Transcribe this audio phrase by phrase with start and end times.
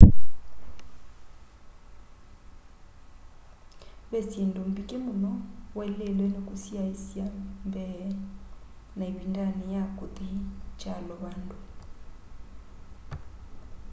[4.11, 5.31] ve syĩndũ mbingĩ mũno
[5.77, 7.25] waĩlĩlwe nĩ kũsyaĩsya
[7.67, 8.05] mbee
[8.97, 10.29] na ĩvindanĩ ya kũthi
[10.79, 11.57] kyalo vandũ